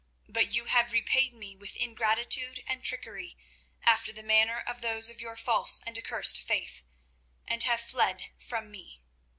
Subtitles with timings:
[0.27, 3.37] But you have repaid me with ingratitude and trickery,
[3.83, 6.83] after the manner of those of your false and accursed faith,
[7.47, 9.03] and have fled from me.